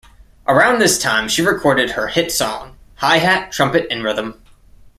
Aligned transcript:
Around 0.47 0.79
this 0.79 0.97
time 0.99 1.27
she 1.29 1.43
recorded 1.43 1.91
her 1.91 2.07
hit 2.07 2.31
song 2.31 2.75
"High 2.95 3.17
Hat, 3.19 3.51
Trumpet, 3.51 3.85
and 3.91 4.03
Rhythm". 4.03 4.41